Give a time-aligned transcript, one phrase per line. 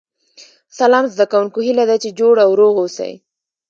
[0.79, 3.13] سلام زده کوونکو هیله ده چې جوړ او روغ اوسئ